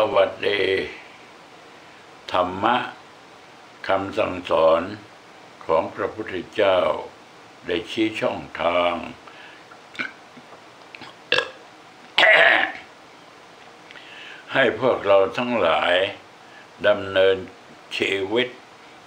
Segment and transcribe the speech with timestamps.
[0.00, 0.62] สวัสดี
[2.32, 2.76] ธรรมะ
[3.88, 4.82] คำสั่งสอน
[5.64, 6.78] ของพระพุทธเจ้า
[7.66, 8.94] ได้ชี้ช่องทาง
[14.52, 15.94] ให้พวกเราทั้งหลาย
[16.86, 17.36] ดำเนิน
[17.96, 18.48] ชีวิต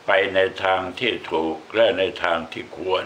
[0.05, 3.05] ไปในทางที่ถูกและในทางที่ควร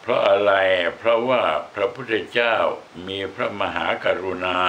[0.00, 0.52] เพราะอะไร
[0.98, 1.42] เพราะว่า
[1.74, 2.56] พระพุทธเจ้า
[3.08, 4.60] มีพระมหากรุณา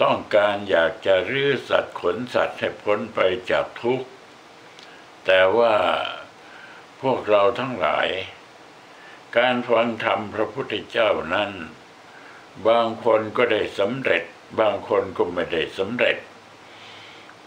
[0.00, 4.06] ต้องการอยากจะรื้อสัตว์ขนสัตว์ให้พ้นไปจากทุกข์
[5.26, 5.74] แต่ว่า
[7.00, 8.08] พวกเราทั้งหลาย
[9.36, 11.52] การฟังธรรมพระพุทธเจ้านั้น
[12.68, 14.24] บางคนก็ได้สำเร็จ
[14.60, 16.16] บางคนก็ไม่ได้สำเร็จ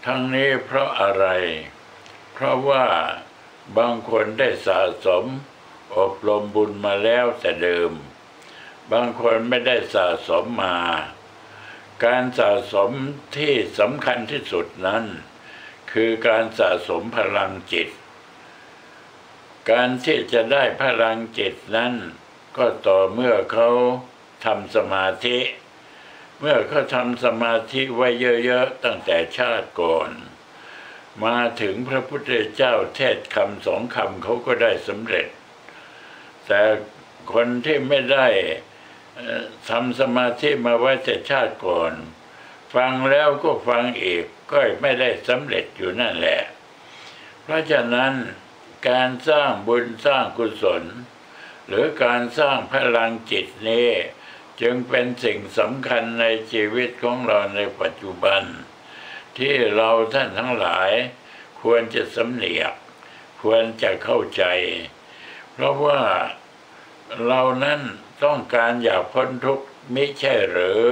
[0.06, 1.26] ทั้งนี้เพราะอะไร
[2.32, 2.86] เพราะว่า
[3.78, 5.24] บางคนได้สะสม
[5.96, 7.92] อบรมบุญมาแล้วแต่เดิม
[8.92, 10.78] บางคนไม่ได้สะสมมา
[12.04, 12.92] การสะสม
[13.36, 15.04] ที่สำคัญที่สุดนั้น
[15.92, 17.88] คือการสะสมพลังจิต
[19.70, 21.94] การที่จะได้พลังจิตนั้น
[22.56, 23.70] ก็ต่อเมื่อเขา
[24.44, 25.38] ทำสมาธิ
[26.40, 28.08] เมื่อเขาทำสมาธิไว้
[28.44, 30.10] เยอะๆตั้งแต่ชาติก่อน
[31.24, 35.28] มาถึงพระพุทธเจ้าเทศคำสองคำเขาก็ได้สำเร็จ
[36.46, 36.62] แต่
[37.32, 38.26] คนที่ไม่ได้
[39.68, 41.92] ทำสมาธิมาไว้แต่ชาติก่อน
[42.74, 46.40] ฟังแล้วก็ฟังอีกก็ไม่ได้สำเร็จอยู่นั่นแหละ
[47.42, 48.12] เพราะฉะนั้น
[48.88, 50.84] การสร้างบุญสร้างกุศล
[51.66, 53.88] หรือการสร้างพลังจิตนี้
[54.60, 58.42] จึงเป็นสิ่งสำคัญในชีวิตของเราในปัจจุบัน
[59.38, 60.90] ที่เราท่านทั้งหลาย
[61.62, 62.74] ควรจะสำเนียก
[63.42, 64.44] ควรจะเข้าใจ
[65.52, 66.00] เพราะว่า
[67.26, 67.80] เรานั้น
[68.24, 70.84] ต้องการอยากพ้นทุกข์มิใช่หรือ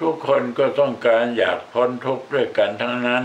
[0.00, 3.24] ทุกคนก็ต้องการอยากพ้นทุกข์ด้วยกันทั้งนั้น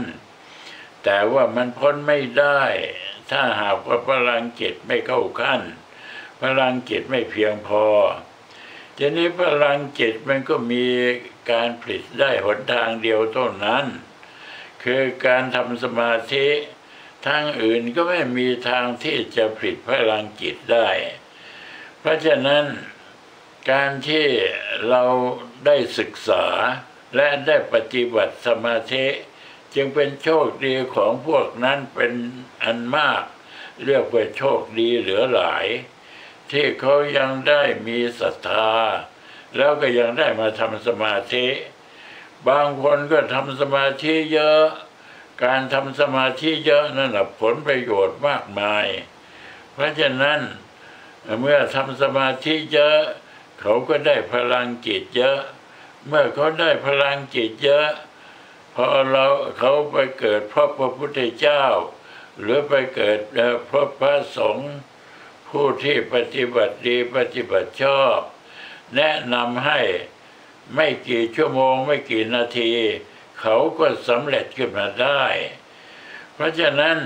[1.04, 2.62] แต่ว่ามันพ้นไม่ได้
[3.30, 5.62] ถ้าหากว่าพลังจิตไม่เข้าขั้น
[6.42, 7.86] พลังจิตไม่เพียงพอ
[8.98, 10.86] ทีนี้พลังจิตมันก็มี
[11.52, 13.86] การผลิตได้หนทางเดียวเท่านั้น
[14.84, 16.48] คือการทำสมาธิ
[17.28, 20.90] ทางอื่นก็ไม่มีทางที่จะผลิตพลังจิตได้
[22.00, 22.64] เพราะฉะนั้น
[23.72, 24.26] การที่
[24.90, 25.04] เรา
[25.66, 26.46] ได้ศึกษา
[27.16, 29.06] และได้ปฏิบัติสมาธิ
[29.76, 32.14] จึงเป็นโชคดีของพวกนั้นเป็น
[32.64, 33.24] อันมาก
[33.86, 35.66] เรียกว่าโชคดีเหลือหลาย
[36.52, 38.72] ที่เขายังได้มีศรัทธา
[39.58, 41.48] แล้วก็ยังได้มาทำสมาธิ
[42.48, 44.66] บางคนก็ทำสมาธิเยอะ
[45.44, 48.86] การทำสมาธิเยอะนั่นแหะผลประโยชน์มากมาย
[49.74, 50.40] เพราะฉะนั้น
[51.40, 53.00] เมื่อทำสมาธิเยอะ
[53.60, 55.40] เขาก็ได้พลังจิตเยอะ
[56.08, 57.90] เมื่อเขาได้พลังจิตเยอะ
[58.74, 59.26] พอเรา
[59.58, 61.64] เขาไปเกิดพบพระพุทธเจ้า
[62.40, 64.74] หรือไปเกิดเอ่อพบพระสงฆ์
[65.48, 68.20] ผู้ที่ปฏิบัติดีปฏิบัติชอบ
[68.96, 69.82] แนะนำให้
[70.76, 72.72] ไม่กี่ชั่วโมงไม่กี่นาที
[73.40, 75.24] เขาก็สำเร็จขึ้นมาได้
[76.34, 76.98] เพราะฉะนั้น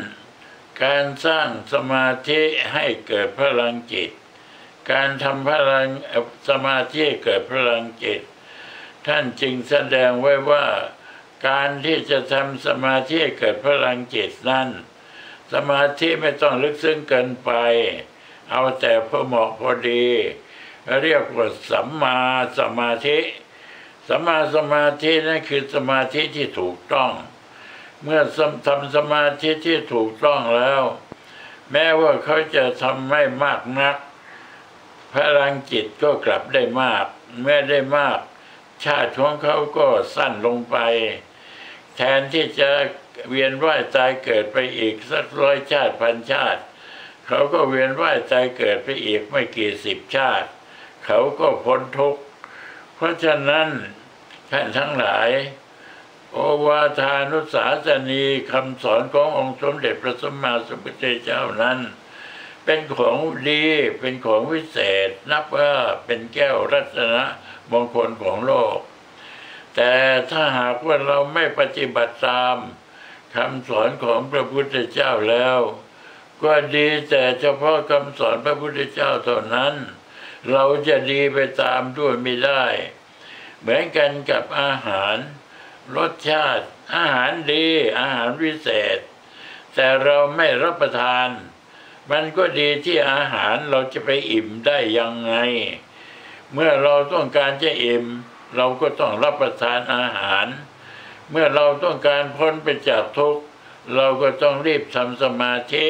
[0.83, 2.41] การสร้างสมาธิ
[2.73, 4.09] ให้เกิดพลังจิต
[4.91, 5.87] การทำพลัง
[6.49, 8.21] สมาธิเกิดพลังจิต
[9.07, 10.65] ท่านจึงแสดงไว้ว่า
[11.47, 14.69] การที่จะทำสมาธิเกิดพลังจิตนั้น
[15.53, 17.51] สมาธิไม่ต้องลึกซึ้งเกินไป
[18.49, 20.05] เอาแต่พอเหมาะพอดี
[21.03, 22.17] เรียกว่าสัมมา
[22.59, 23.19] สมาธิ
[24.07, 27.11] สัมมาสมาธินั่นคือสมาธิที่ถูกต้อง
[28.03, 28.21] เมื่อ
[28.67, 30.83] ทำสมาธิที่ถูกต้องแล้ว
[31.71, 33.95] แม้ว่าเขาจะทำไม่มากนัก
[35.13, 37.05] พลังจิตก็กลับได้มาก
[37.41, 38.19] เมื่อได้มาก
[38.85, 40.77] ชาติของเขาก็สั้นลงไป
[41.95, 42.69] แทนที่จะ
[43.29, 46.61] เวียนว่ายตายเกิดไปอีกสักร้อยชาติพันชาติ
[47.27, 50.49] เขาก็เวียนว่ายตายเกิดไปอีกไม่กี่สิบชาติ
[51.05, 52.21] เขาก็พ้นทุกข์
[52.95, 53.69] เพราะฉะนั้น
[54.51, 55.29] ท่านทั้งหลาย
[56.31, 61.77] โอวาทานุสาสนีคำสอนขององค์สมเด็จพระสัมมาสัมพุทธเจ้านั้น
[62.71, 63.17] เป็นของ
[63.49, 63.65] ดี
[63.99, 65.73] เป็นของวิเศษ นับว่า
[66.05, 67.23] เป็นแก้วรัตนะ
[67.71, 68.77] มงคลของโลก
[69.75, 69.93] แต่
[70.31, 72.57] ถ้าหากว่าเราไม่ปฏิบัติตาม
[73.35, 75.59] คำสอนของพระพุทธเจ้าแล้ว
[76.43, 79.73] ก็ดีแต่เฉพาะคำสอนพระพุทธเจ้าเท่านั้น
[80.51, 82.63] เราจะดีไปตามด้วยไม่ได้
[83.59, 85.15] เหมือนกันกับอาหาร
[85.95, 86.65] รสชาติ
[86.95, 87.67] อาหารดี
[87.99, 88.99] อาหารวิเศษ
[89.75, 91.29] แต่เราไม่รับประทาน
[92.11, 95.33] มันก็ดีที่อาหารเราจะไปอิ่มได้ยังไง
[96.53, 98.05] เมื่อเราต้องการจะอิ่ม
[98.55, 100.45] เราก็ต้องรับประทานอาหาร
[101.31, 103.43] เมื่อเราต้องการพ้นไปจากทุกข์
[103.95, 105.85] เราก็ต้องรีบทำสมาธิ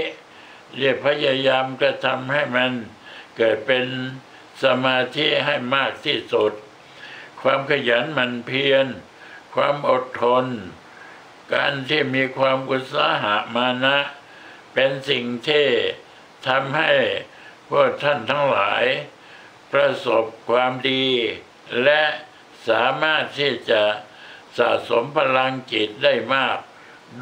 [0.75, 2.71] เรียพยายามกระทำให้มัน
[3.37, 3.85] เกิดเป็น
[4.63, 6.53] สมาธิให้มากที่สุด
[7.41, 8.85] ความขยันหมันเพียร
[9.55, 10.45] ความอดทน
[11.53, 13.97] การที่มีความอุตสาหะมานะ
[14.73, 15.67] เป็นสิ่งที่
[16.47, 16.91] ทำให้
[17.69, 18.85] พวกท่านทั้งหลาย
[19.71, 21.05] ประสบความดี
[21.83, 22.03] และ
[22.67, 23.83] สามารถที่จะ
[24.57, 26.57] สะสมพลังจิตได้มาก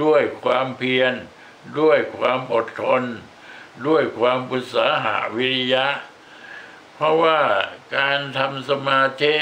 [0.04, 1.14] ด้วยความเพียร
[1.80, 3.04] ด้วยความอดทน
[3.88, 5.88] ด้วยความอุตสาหะวิริยะ
[6.94, 7.42] เพราะว่า
[7.98, 9.36] การทำสมาธิ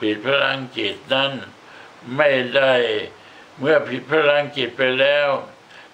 [0.00, 1.32] ปิดพลังจิตนั้น
[2.16, 2.74] ไม่ได้
[3.58, 5.28] เมื่อผิดพลังจิตไปแล้ว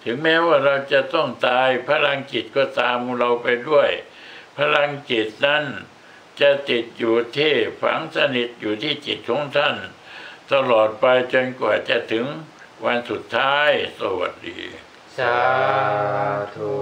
[0.05, 3.91] ถึงแม้ว่าเราจะต้องตายพลังจิตก็ตามเราไปด้วย
[4.59, 5.65] พลังจิตนั้น
[6.41, 9.77] จะติดอยู่ที่ฝังสนิทอยู่ที่จิตของท่าน
[10.53, 12.27] ตลอดไปจนกว่าจะถึง
[12.85, 14.59] วันสุดท้ายสวัสดี
[15.19, 15.39] สา
[16.55, 16.73] ธุ